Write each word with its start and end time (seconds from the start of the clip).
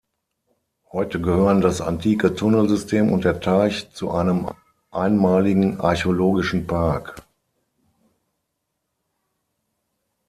Heute 0.91 1.21
gehören 1.21 1.61
das 1.61 1.79
antike 1.79 2.33
Tunnelsystem 2.33 3.11
und 3.11 3.23
der 3.23 3.39
Teich 3.39 3.91
zu 3.91 4.09
einem 4.09 4.49
einmaligen 4.89 5.79
archäologischen 5.79 6.65
Park. 6.65 7.21